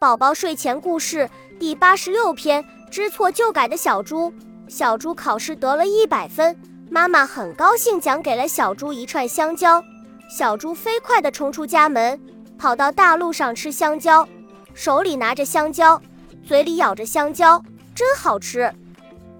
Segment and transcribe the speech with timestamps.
[0.00, 1.28] 宝宝睡前故事
[1.58, 4.32] 第八十六篇：知错就改的小猪。
[4.66, 9.84] 小猪考试得了一百分，妈妈很高兴，奖给了小猪一串香蕉。
[10.30, 12.18] 小猪飞快地冲出家门，
[12.56, 14.26] 跑到大路上吃香蕉，
[14.72, 16.00] 手里拿着香蕉，
[16.42, 17.62] 嘴里咬着香蕉，
[17.94, 18.72] 真好吃。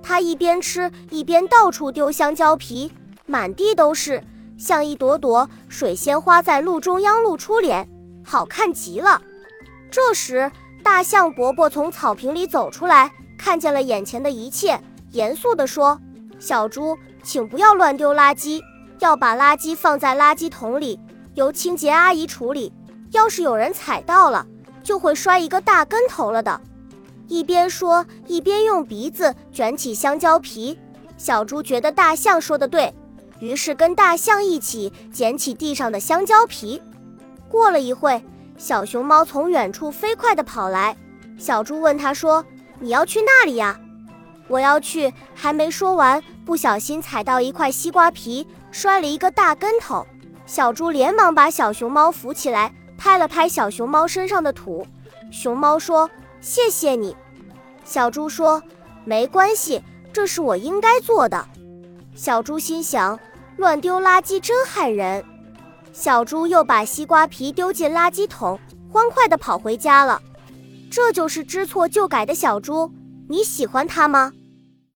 [0.03, 2.93] 它一边吃一边到处丢香蕉皮，
[3.25, 4.23] 满地都是，
[4.59, 7.89] 像一朵朵水仙花在路中央露出脸，
[8.23, 9.23] 好看极了。
[9.91, 10.51] 这时，
[10.85, 16.01] 大象伯伯从草坪里走出来，看见了眼前的一切，严肃地说
[16.39, 18.63] ：“小猪，请不要乱丢垃圾，
[19.01, 21.01] 要把垃圾放在垃圾桶里，
[21.35, 22.73] 由清洁阿姨处理。
[23.11, 24.47] 要是有人踩到了，
[24.85, 26.61] 就会摔一个大跟头了的。”
[27.27, 30.79] 一边说，一边用鼻子卷起香蕉皮。
[31.17, 32.95] 小猪觉得大象说的对，
[33.41, 36.81] 于是跟大象一起捡起地上的香蕉皮。
[37.49, 38.23] 过了一会。
[38.61, 40.95] 小熊猫从远处飞快地跑来，
[41.39, 42.45] 小猪问他说
[42.79, 43.81] ：“你要去那里呀
[44.49, 50.07] ？”“我要去。”还没说完，不小心踩到一块西瓜皮，摔了一个大跟头。
[50.45, 54.87] 小猪连忙把小熊猫扶起来，拍了拍小熊猫身上的土。
[55.33, 56.11] 熊猫说
[56.43, 57.17] ：“谢谢你。”
[57.83, 58.63] 小猪说
[59.07, 61.47] ：“没关系，这是我应该做的。”
[62.15, 63.19] 小猪心想
[63.57, 65.25] ：“乱丢垃圾真害人。”
[65.93, 68.59] 小猪又把西瓜皮丢进垃圾桶，
[68.89, 70.21] 欢快地跑回家了。
[70.91, 72.91] 这就是知错就改的小猪，
[73.29, 74.33] 你喜欢它吗？